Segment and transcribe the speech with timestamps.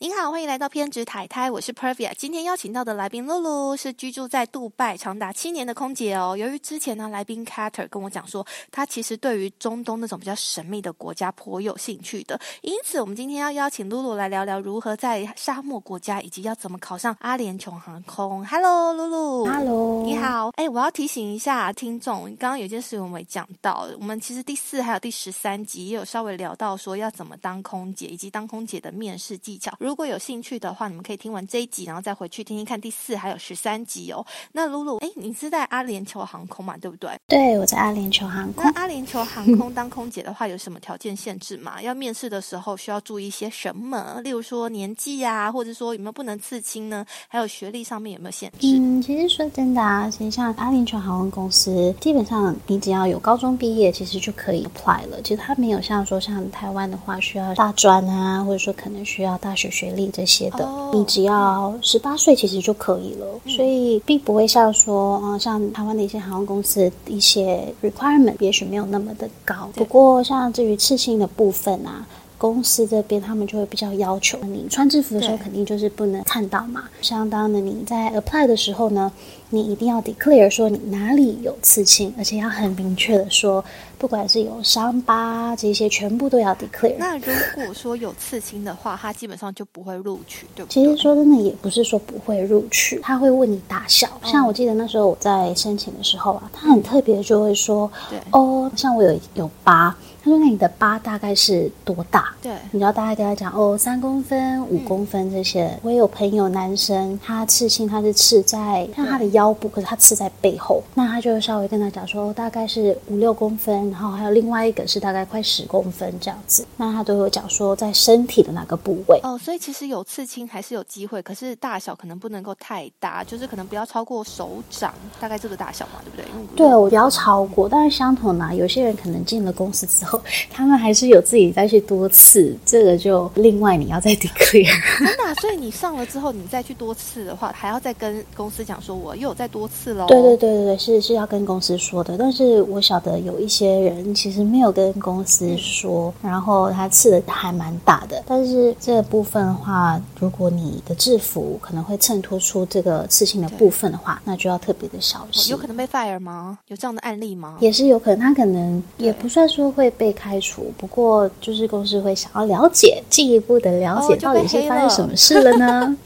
[0.00, 2.12] 您好，欢迎来到偏执台台，我是 Pervia。
[2.18, 6.36] 今天邀请到的来宾露露是居住在杜拜长达七年的空姐哦。
[6.36, 18.44] 由于之前呢，来宾 Carter 跟我讲说，他其实对于中东那种比较神秘的国家颇有兴趣的，因此我们今天要邀请露露来聊聊如何在沙漠国家，以及要怎么考上阿联酋航空。
[18.44, 19.46] Hello，露露。
[19.46, 20.16] Hello，你。
[20.16, 29.72] 好，哎、我要提醒一下听众，刚刚有件事我们没讲到，我们其实第四还有第十三集也有稍微聊到说要怎么当空姐，以及当空姐的面试技巧。
[29.84, 34.24] 如果有兴趣的话，你们可以听完这一集，然后再回去听听看第四还有十三集哦。
[34.52, 37.10] 那露露，哎，你是在阿联酋航空嘛，对不对？
[37.28, 38.64] 对，我在阿联酋航空。
[38.64, 41.82] 那阿联酋航空当空姐的话，有什么条件限制吗？
[41.82, 44.22] 要面试的时候需要注意一些什么？
[44.24, 47.04] 例如说年纪啊，或者说有没有不能刺青呢？
[47.28, 48.78] 还有学历上面有没有限制？
[48.78, 55.20] 嗯，其实说真的啊，其实像阿联酋航空公司，基本上你只要有高中毕业，其实就可以 apply 了。
[55.20, 63.26] 其实它没有像说像台湾的话需要大专啊，或者说可能需要大学学历这些的，哦你只要十八岁其实就可以了。
[63.46, 69.68] 所以并不会像说，嗯、像台湾的一些航空公司一些 requirement 也许没有那么的高。
[69.74, 72.06] 不过像至于刺青的部分啊。
[72.36, 76.84] 公司这边他们就会比较要求你穿制服的时候肯定就是不能看到嘛。
[77.00, 79.10] 相当的你在 apply 的时候呢，
[79.54, 83.64] 你一定要 declare 说你哪里有刺青，而且要很明确的说，
[83.96, 86.96] 不管是有伤疤这些，全部都要 declare。
[86.98, 90.74] 那如果说有刺青的话，他基本上就不会录取，对不对？
[90.74, 94.08] 其实说真的，也不是说不会录取，他会问你大小。
[94.24, 102.34] 像我记得那时候我在申请的时候啊，他很特别，就会说，对哦，像我有有疤，他说那你的疤大概是多大？
[102.42, 105.78] 对你知道大概跟他讲哦，三公分、五公分这些。
[105.82, 116.66] 我也有朋友男生，他刺青他是刺在像他的腰部，可是他刺在背后，那他就稍微跟他讲说，哦大概是五六公分，然后还有另外一个是大概快十公分这样子。
[116.76, 119.20] 那他都有讲说在身体的哪个部位。
[119.22, 126.24] 哦，所以其实有刺青还是有机会，可是大小可能不能够太大，就是可能不要超过手掌，大概这个大小嘛，对不对？
[126.56, 130.20] 对，我不要超过，但是相同的、啊，有些人可能进了公司之后，
[130.50, 134.64] 他们还是有自己再去多次，这个就另外你要再 declare。
[134.98, 140.06] 真的啊、所以你上了之后，你再去多次的话，还要再跟公司讲说，我又有再多次喽。
[140.06, 148.22] 对对对对对，是是要跟公司说的，但是我晓得有一些人其实没有跟公司说，然后他刺的还蛮大的。
[148.26, 155.50] 但是这部分的话，如果你的制服可能会衬托出这个刺青的部分的话，那就要特别的小心。
[155.50, 156.58] 有可能被 fire 吗？
[156.68, 157.56] 有这样的案例吗？
[157.60, 165.96] 也是有可能，他可能也不算说会被开除，不过就是公司会想要了解，进一步的了解到底是发生什么事了呢？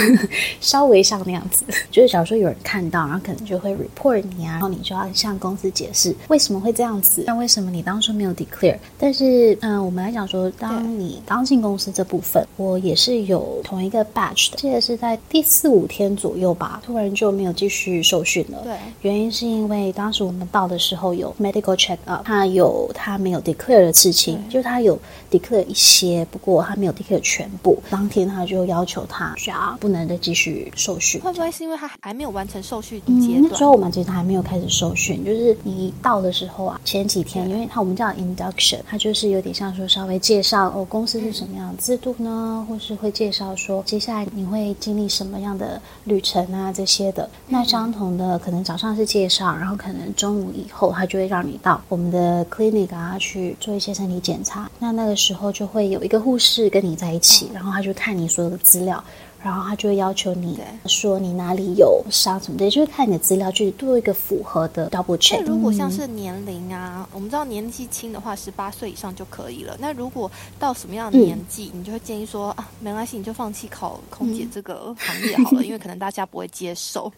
[0.60, 8.76] 稍微像那样子， 就是假如说有人看到，然后可能就会 report 你啊，然后你就要向公司解释为什么会这样子，那为什么你当初没有 declare？
[8.98, 18.62] 但是，嗯、我们来讲说，当你刚进公司这部分，我也是有同一个 batch 的，记得是在第四五天左右吧，突然就没有继续受训了。
[18.64, 24.98] 对原因是因为当时我们到的时候有 medical check up，他有他没有 declare 的事情，就是他有
[25.30, 27.80] declare 一些，不过他没有 declare 全部。
[27.88, 31.20] 当天他就要求他需要不能再继续受训。
[31.20, 33.58] 会不会是因为他还没有完成受训阶嗯，那段？
[33.58, 47.28] 时候我们其实还没有开始受训，就是你到的时候啊，前几天，因为它我们叫 induction，它就是有点像说稍微介绍哦公司是什么样的制度呢，或是会介绍说接下来你会经历什么样的旅程啊这些的。
[47.48, 54.70] 那相同的，可能早上是介绍，然后可能中午以后，他就会让你到我们的 clinic 啊去做一些身体检查。
[54.78, 59.02] 那那个时候就会有一个护士跟你在一起，然后他就看你所有的资料。
[59.46, 65.44] 然后他就会要求你对说你哪里有伤什么的，就是看你的资料去做一个符合的 double 那 check。
[65.44, 69.76] 如果像嗯是年龄啊，我们知道年纪轻的话，十八岁以上就可以了。
[69.78, 77.12] 那如果到什么样的年纪，你就会建议说啊，没关系，你就放弃考空姐这个行业好了，因为可能大家不会接受。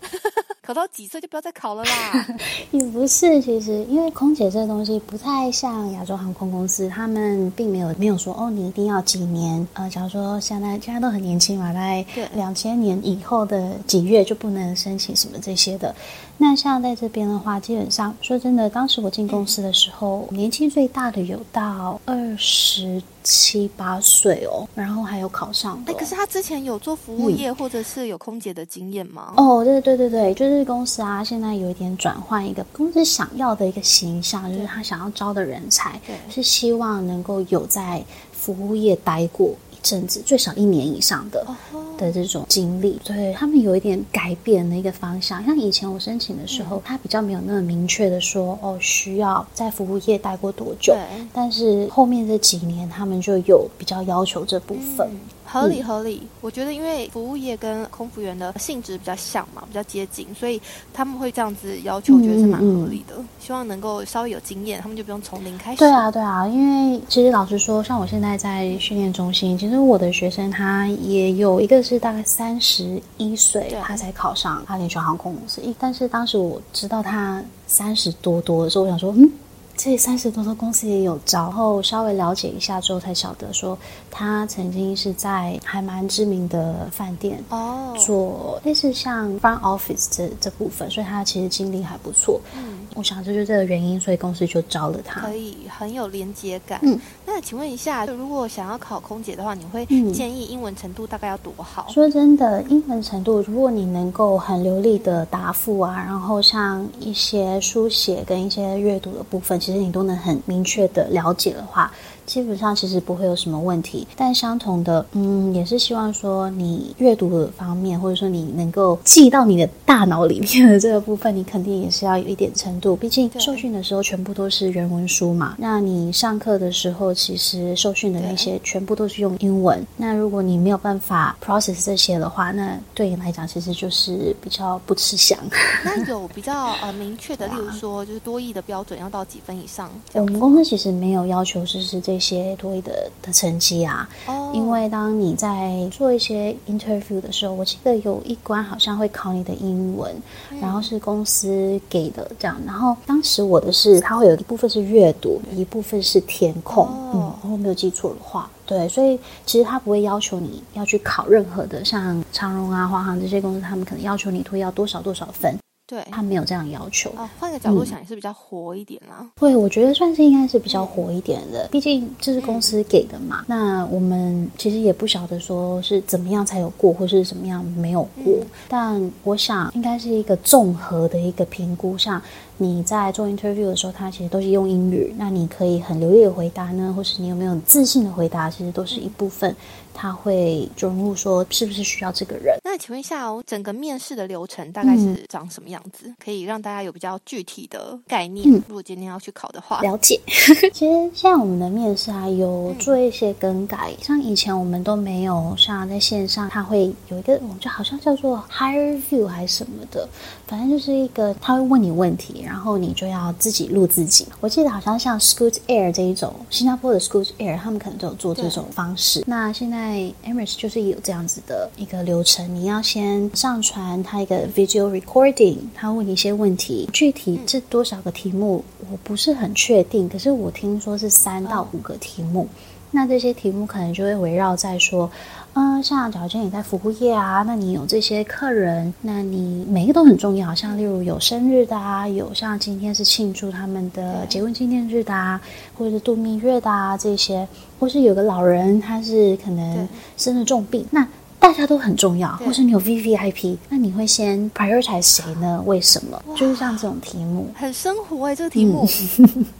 [0.68, 2.26] 考到几岁就不要再考了啦。
[2.72, 9.66] 也不是，其实因为空姐这个东西不太像亚洲航空公司，他们并没有没有说哦，你一定要几年。
[9.72, 12.04] 呃，假如说现在现在都很年轻嘛，大概
[12.34, 15.94] 两千年以后的几月就不能申请什么这些的。
[16.40, 29.34] 那像在这边的话，基本上说真的，当时我进公司的时候，年纪最大的有到二十七八岁哦，然后还有考上的哎，哦、可是他之前有做服务业或者是有空姐的经验吗？
[29.36, 36.14] 哦，对对对对，就是公司啊，现在有一点转换一个公司想要的一个形象，就是他想要招的人才对。
[36.30, 38.02] 是希望能够有在
[38.32, 39.54] 服务业待过。
[39.67, 41.44] 一阵子，最少一年以上的。
[41.72, 45.44] 哦的这种经历，对他们有一点改变的一个方向。
[45.44, 50.96] 像以前我申请的时候，他比较没有那么明确的说，哦，需要在服务业待过多久。
[51.32, 55.08] 但是后面这几年，他们就有比较要求这部分。
[55.10, 55.18] 嗯
[55.50, 56.22] 合理合理。
[56.40, 60.60] 我觉得因为服务业跟空服员的性质比较像嘛，比较接近，所以
[60.92, 63.14] 他们会这样子要求，我觉得是蛮合理的。
[63.40, 65.78] 希望能够稍微有经验，他们就不用从零开始。
[65.78, 75.62] 对啊，对啊，因为其实老实说，像我现在在训练中心，其实我的学生他也有一个是大概三十一岁，他才考上阿联酋航空公司。
[75.78, 79.30] 但是当时我知道他三十多多的时候，我想说，嗯。
[79.78, 83.78] 这三十多个公司也有招，然后稍微了解一下之后，才晓得说
[84.10, 92.40] 他曾经是在还蛮知名的饭店哦，做类似像 front office 这这部分，所以他其实经历还不错。
[92.56, 96.80] 嗯，我想这就是这个原因，所以公司就招了他，可以很有连接感。
[96.82, 101.86] 嗯，那请问一下，如果想要考空姐的话，你会建议英文程度大概要多好？
[101.88, 109.56] 说真的，英文程度，如果你能够很流利的答复啊，然后像一些书写跟一些阅读的部分。
[109.68, 111.92] 其实你都能很明确的了解的话。
[112.28, 122.94] 基本上其实不会有什么问题，但相同的，嗯，也是希望说你阅读的方面，或者说你能够记到你的大脑里面的这个部分，你肯定也是要有一点程度。
[122.94, 129.82] 毕竟受训的时候全部都是原文书嘛，那你上课的时候其实受训的那些全部都是用英文。
[129.96, 135.38] 那如果你没有办法 process 这些的话，那对你来讲其实就是比较不吃香。
[135.82, 139.90] 那有比较呃明确的， 例如说就是多义的标准要到几分以上？
[140.12, 142.17] 我们公司其实没有要求就是这。
[142.18, 144.08] 一些多一的的成绩啊，
[144.52, 150.12] 因为当你在做一些 interview 的时候，我记得有一关好像会考你的英文，
[150.60, 152.60] 然后是公司给的这样。
[152.66, 159.16] 然后当时我的是，它会有一部分是阅读，一部分是填空，嗯，如果没有记错的话，对，所以
[159.46, 165.56] 其实他不会要求你要去考任何的，像长荣啊、华航这些公司，他们可能要求你推要多少多少分。
[165.88, 169.26] 对他没有这样要求啊，换个角度想也是比较活一点啦。
[169.40, 173.42] 对，我觉得算是应该是比较活一点的，毕竟这是公司给的嘛。
[173.48, 178.34] 那我们其实也不晓得说是怎么样才有过，或是怎么样没有过。
[178.68, 182.20] 但我想应该是一个综合的一个评估上。
[182.60, 189.54] 你在做 interview 的时候，他其实都是用英语，那你可以很流利的回答呢，或是你有没有自信的回答，其实都是一部分，
[190.00, 192.56] 他会融入说是不是需要这个人。
[192.62, 196.14] 那请问一下哦，整个面试的流程大概是长什么样子？
[196.22, 198.48] 可以让大家有比较具体的概念。
[198.68, 200.20] 如果今天要去考的话，了解。
[200.72, 210.08] 其实现在我们的面试啊，有做一些更改，像以前我们都没有，像在线上，他会有一个，我就好像叫做 higher view 还是什么的，
[210.46, 212.44] 反正就是一个他会问你问题。
[212.44, 214.26] 然后你就要自己录自己。
[214.40, 219.24] 我记得好像像 Scoot Air 这一种，新加坡的 Scoot Air，他们可能都有做这种方式。
[219.26, 219.87] 那现在
[220.24, 232.48] Emirates 就是有这样子的一个流程，你要先上传他一个 video recording，他问你一些问题，具体这多少个题目我不是很确定，可是我听说是三到五个题目。
[232.90, 235.10] 那这些题目可能就会围绕在说。
[235.54, 240.54] 嗯，像假如今天你在服务业啊，那你有这些客人，那你每一个都很重要。
[240.54, 245.40] 像例如有生日的啊，有像今天是庆祝他们的结婚纪念日的啊，
[245.76, 247.48] 或者是度蜜月的啊这些，
[247.80, 251.04] 或是有个老人他是可能生了重病，那
[251.40, 252.30] 大家都很重要。
[252.36, 255.60] 或是你有 V V I P，那你会先 prioritize 谁呢？
[255.66, 256.22] 为什么？
[256.36, 258.86] 就是像这种题目，很生活哎，这个题目。
[259.18, 259.44] 嗯，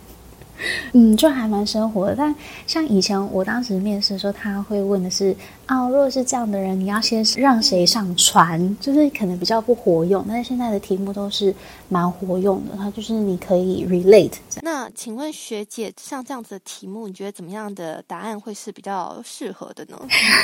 [1.16, 2.14] 就还蛮生活的。
[2.16, 2.34] 但
[2.66, 5.34] 像以前我当时面试的时候，他会问的是。
[5.68, 8.74] 啊，如果是这样的人，你要先让谁上船？
[8.80, 11.54] 就是可能比较不活用，但是现在的题目都是
[11.90, 12.74] 蛮活用的。
[12.78, 14.32] 它就是你可以 relate。
[14.62, 19.98] 那请问学姐，像这样子的题目，你觉得怎么样的答案会是比较适合的呢？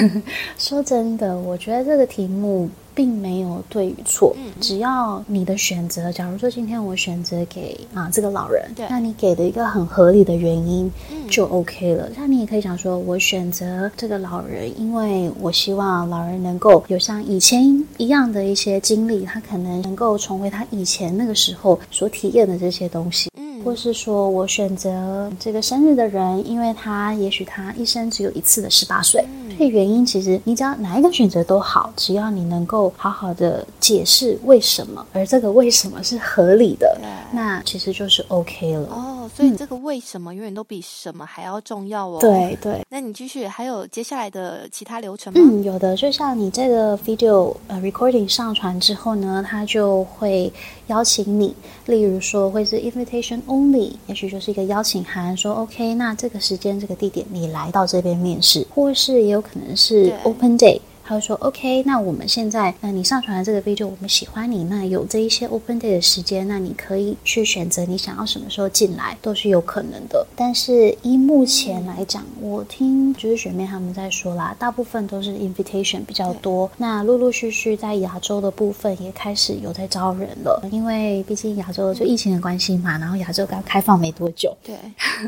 [0.58, 6.12] 说真的，我觉得这个题目并没有对与错，只要你的选择。
[6.12, 10.90] 假如说今天我选择给啊这个老人，那你给的一个很合理的原因
[11.28, 12.08] 就 OK 了。
[12.16, 17.64] 那你也可以想说，我选择这个老人，因为我希望老人能够有像以前
[17.96, 29.25] 一样的一些经历，他可能能够重回他以前那个时候所体验的这些东西，嗯，或是说我选择这个生日的人，因为他也许他一生只有一次的十八岁，
[29.58, 36.99] 这原因其实你只要哪一个选择都好，只要你能够好好的解释为什么，而这个为什么是合理的，
[37.32, 38.88] 那其实就是 OK 了。
[38.90, 39.13] 哦。
[39.36, 42.18] 所以这个为什么永远都比什么还要重要哦。
[42.20, 44.94] 对对，那你继续还有接下来的其他。
[45.04, 45.40] 流程吗？
[45.42, 50.50] 嗯，有的，就像你这个 video 呃 recording 上传之后呢，他就会
[50.86, 51.54] 邀请你，
[51.86, 60.80] 例如说会是 invitation only，也许就是一个邀请函，说 OK，那这个时间这个地点你来到这边面试，或是也有可能是 open day。
[61.06, 70.26] 他会说 OK，那我们现在，那你上传了这个 video，我们喜欢你，那有这一些 open day 的时间，那你可以去选择你想要什么时候进来，都是有可能的。
[70.34, 76.70] 但是依目前来讲，我听就是学妹他们在说啦，大部分都是 invitation 比较多。
[76.78, 84.75] 那陆陆续续在亚洲的部分也开始有在招人了，因为毕竟亚洲就疫情的关系嘛，然后亚洲刚开放没多久，对，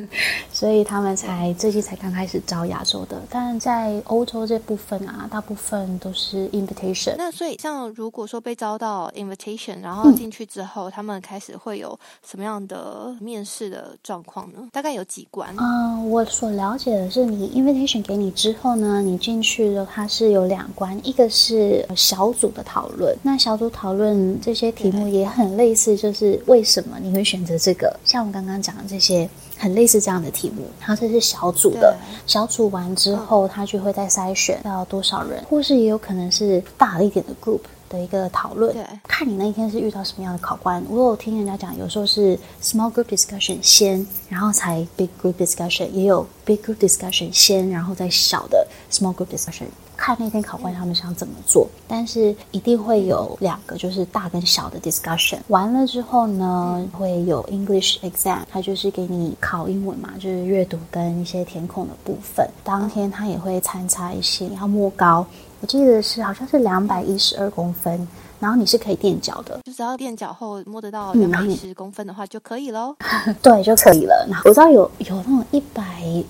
[0.51, 3.21] 所以他们才最近才刚开始招亚洲的。
[3.29, 5.66] 但在欧洲这部分啊，大部分
[5.99, 7.15] 都是 invitation。
[7.17, 14.69] 那所以像如果说被招到 invitation，然后进去之后，他们开始会有什么样的面试的状况呢？
[14.73, 15.55] 大概有几关？
[15.59, 23.17] 嗯，我所了解的是，你 invitation 给你之后呢，你进去的它是有两关，一个是小组的讨论。
[23.23, 27.99] 那小组讨论这些题目也很类似，就是为什么你会选择这个？
[28.05, 29.29] 像我刚刚讲的这些。
[29.59, 31.97] 很类似这样的题目，然后这是小组的，
[32.27, 38.73] 小组完之后，他就会再筛选要多少人，或是也有可能是大一点的 group 的一个讨论。
[38.73, 40.85] 对，看你那一天是遇到什么样的考官。
[40.89, 49.67] 我有听人家讲，有时候是 small group discussion 先，然后才 big group discussion，也有 big group discussion 先，然后再小的 small group discussion。
[49.97, 55.39] 看那天考官他们想怎么做，但是一定会有两个，就是大跟小的 discussion。
[55.49, 62.49] 完了之后呢，会有 English exam，它就是给你考英文嘛，就是阅读跟一些填空的部分。
[62.63, 65.27] 当天他也会参差一些，要摸高，
[65.61, 68.07] 我记得是好像是两百一十二公分。
[68.39, 72.95] 然后你是可以垫脚的，就只要垫脚后摸得到两百一十公分的话就可以喽。
[73.43, 74.27] 对，就可以了。
[74.45, 75.83] 我知道有有那种一百，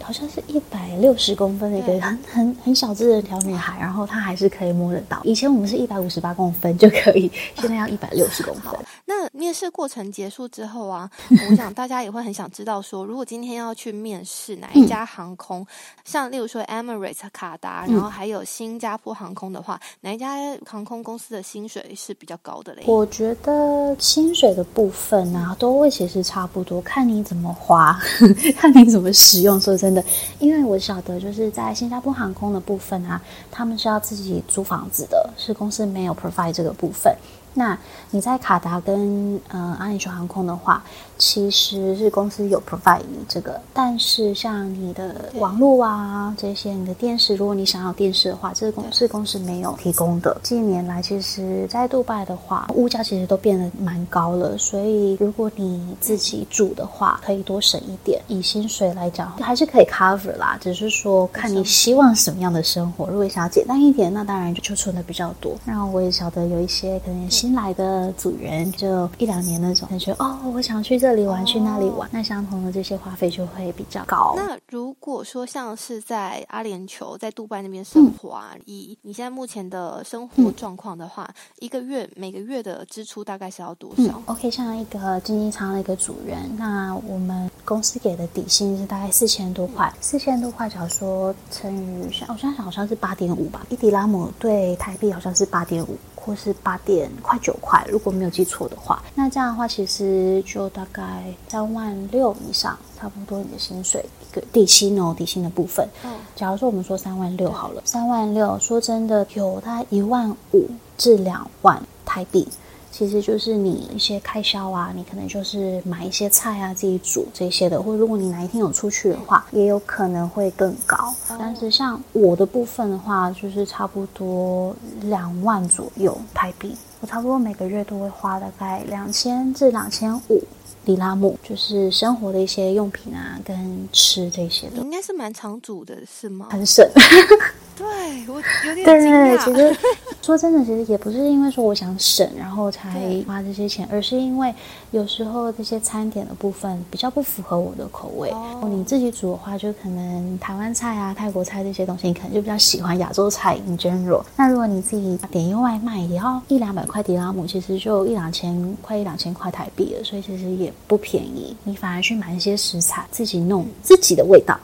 [0.02, 5.20] 好像是一百六十公分的一个很很很小只的小女孩，然后她还是可以摸得到。
[5.24, 8.72] 以前我们是一百五十八公分就可以， 现在要一百六十公分。
[9.08, 11.08] 那面试过程结束之后啊，
[11.48, 15.64] 我想 大家也会很想知道说，如果今天要去面试哪一家航空，
[16.04, 20.36] 像例如说 Emirates、卡达，然后还有新加坡航空的话，哪一家
[20.66, 21.94] 航空公司的薪水？
[21.94, 22.82] 是比较高的嘞。
[22.86, 27.96] 我觉得薪水的部分啊，都会其实差不多，看你怎么花，
[28.58, 29.60] 看你怎么使用。
[29.60, 30.04] 说真的，
[30.40, 33.22] 因为我晓得就是在新加坡航空的部分啊，
[33.52, 37.16] 他们是要自己租房子的，是公司没有 provide 这个部分。
[37.56, 37.76] 那
[38.10, 40.82] 你在卡达跟呃阿联酋航空的话，
[41.16, 50.36] 其实是公司有 provide 你这个，但是像你的网络啊这些，你的电视，如果你想要电视的话，这个公司公司没有提供的。
[50.42, 58.20] 近年来，其实，在杜拜的话，物价其实都变得蛮高了，所以如果你自己住的话，可以多省一点。
[58.28, 63.06] 以薪水来讲，还是可以 cover 啦，只是说看你希望什么样的生活。
[63.06, 65.56] 如果想要简单一点，那当然就就存的比较多。
[65.64, 74.34] 然后我也晓得有一些可能新来的组员，就一两年那种，感觉哦，我想去这里玩，去那里玩，那相同的这些花费就会比较高。
[74.36, 81.28] 那如果说像是在阿联酋，在杜拜那边生活啊，以你现在目前的生活状况的话，
[81.60, 95.96] 一个月每个月的支出大概是要多少？OK，像一个经济舱的一个组员，那我们公司给的底薪是大概四千多块，四千多块，假如说乘以，像我现在想好像是八点五吧，一迪拉姆对台币好像是八点五。
[96.26, 105.88] 或是八点快九块，如果没有记错的话，那这样的话其实就大概三万六以上，差不多你的薪水一个底薪哦，底薪的部分。
[106.04, 110.68] 嗯，假如说我们说三万六好了，三万六，说真的有大概一万五
[110.98, 112.48] 至两万台币。
[112.96, 121.14] 其实就是你一些开销啊，你可能就是买一些菜啊，自己煮这些的，或者如果你哪一天有出去的话，也有可能会更高。
[121.28, 130.42] 但是像我的部分的话，就是差不多两万左右台币，我差不多每个月都会花大概两千至两千五
[130.86, 134.76] 里拉姆，就是生活的一些用品啊，跟吃这些的。
[134.78, 136.46] 应该是蛮常煮的，是吗？
[136.50, 136.82] 很省。
[137.76, 137.86] 对
[138.26, 139.44] 我有点惊讶。
[139.44, 139.76] 其实
[140.22, 144.52] 说真的，其实也不是因为说我想省，然后才花这些钱，而是因为
[144.90, 148.32] 有时候这些餐点的部分比较不符合我的口味。
[148.68, 154.22] 你自己煮的话，就可能台湾菜啊、泰国菜这些东西，你可能就比较喜欢亚洲菜 in general。
[154.36, 161.54] 那如果你自己点一外卖，也要一两百块迪拉姆，其实就一两千块、一两千块台币了，所以其实也不便宜。
[161.62, 164.58] 你反而去买一些食材，自己弄自己的味道。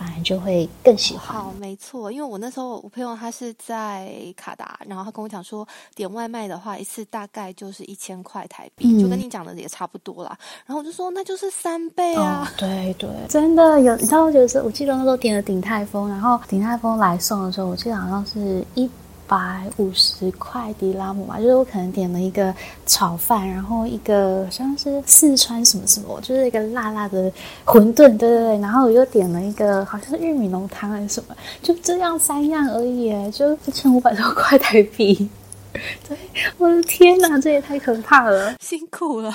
[0.00, 1.36] 反而就会更喜欢。
[1.36, 10.34] 好，没错，因为我那时候我朋友他是在卡达，然后他跟我讲说，点外卖的话一次大概就是一千块台币，就跟你讲的也差不多啦。
[10.64, 12.50] 然后我就说那就是三倍啊！
[12.56, 18.88] 对对，真的有，你知道就是我记得那时候点了鼎泰丰，然后鼎泰丰来送的时候，我记得好像是一。
[19.30, 22.52] 百五十块迪拉姆嘛，就是我可能点了一个
[22.84, 27.30] 炒饭，然后一个好像是四川什么什么，就是一个辣辣的
[27.64, 35.30] 馄饨，对对对，然后我又点了一个好像是玉米浓汤还是什么，就这样三样而已，就一千五百多块台币。
[36.08, 36.18] 对，
[36.58, 39.32] 我的天哪，这也太可怕了，辛苦了。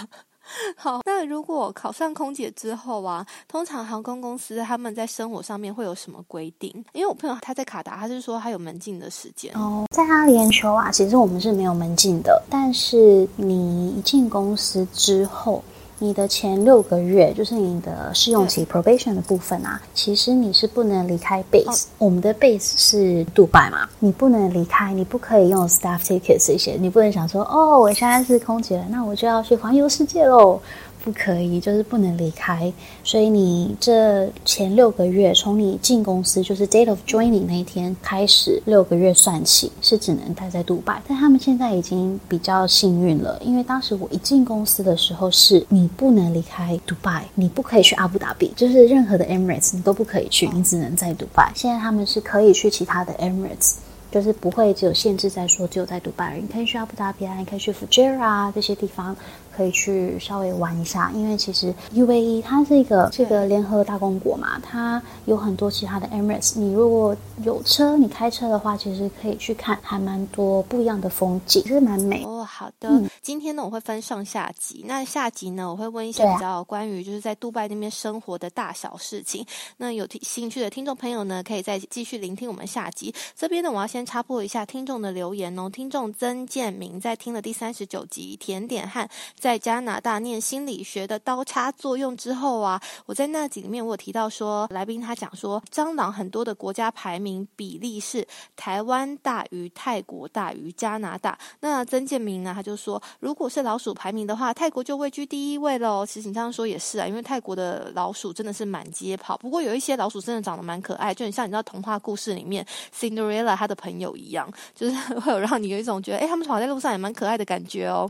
[0.76, 6.72] 好，那如果考上空姐之后啊，通常航空公司他们在生活上面会有什么规定？
[6.94, 9.86] 因为我朋友他在卡达，他是说他有门禁的时间哦。
[9.92, 15.64] 在阿联酋啊，其实我们是没有门禁的，但是你一进公司之后。
[16.00, 21.86] 你的前六个月就是你的试用期 probation 的部分啊，其实你是不能离开 base。
[21.98, 30.60] 我们的 base 是杜拜嘛，你不能离开，你不可以用 staff tickets 这些，你不能想说哦，我现在是空姐了，那我就要去环游世界喽。
[31.06, 32.74] 不可以，就是不能离开。
[33.04, 41.00] 所以你这前六个月，从你进公司就是 date of joining 那一天开始，六个月算起，是只能待在杜拜。
[41.08, 51.52] 但他们现在已经比较幸运了，因为当时我一进公司的时候，是你不能离开杜拜，你不可以去阿布达比，就是任何的 Emirates 你都不可以去，你只能在杜拜。
[51.56, 53.76] 现在他们是可以去其他的 Emirates。
[54.12, 59.14] 就是不会只有限制在说只有在杜拜，你可以去阿布达比啊，你可以去 Fujairah 这些地方，
[59.56, 61.12] 可以去稍微玩一下。
[61.14, 66.60] 因为其实 UAE 它是一个这个联合大公国嘛，它有很多其他的 Emirates。
[66.60, 72.44] 你如果有车，你开车的话，其实可以去看，还蛮多不一样的风景，其实蛮美哦。
[72.44, 72.90] 好的，
[73.22, 79.46] 今天呢我会分上下集，那下集呢我会问一些比较关于就是在杜拜那边生活的大小事情。
[79.78, 83.14] 那有兴趣的听众朋友呢，可以再继续聆听我们下集。
[83.36, 84.06] 这边呢我要先。
[84.06, 85.68] 插播一下听众的留言哦。
[85.68, 89.10] 听众曾建明在听了第三十九集甜点汉
[89.46, 101.38] 在加拿大念心理学的刀叉作用之后啊，我在那集里面我有提到说，来宾他讲说，蟑螂很多的国家排名比例是台湾大于泰国大于加拿大。
[101.60, 106.04] 那曾建明呢，他就说，如果是老鼠排名的话，泰国就位居第一位喽。
[106.04, 114.18] 其实你这样说也是啊，因为泰国的老鼠真的是满街跑，不过有一些老鼠真的长得蛮可爱，就很像你知道童话故事里面 Cinderella 她的朋友。
[114.18, 118.10] 一样，就是 会有让你有一种觉得，哎，他们跑在路上也蛮可爱的感觉哦。